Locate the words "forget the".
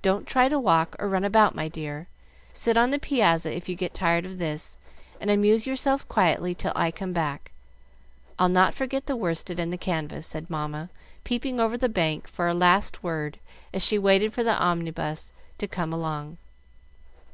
8.72-9.16